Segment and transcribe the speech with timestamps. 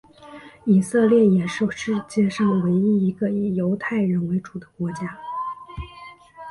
[0.65, 5.15] 以色列也是世界上唯一一个以犹太人为主的国家。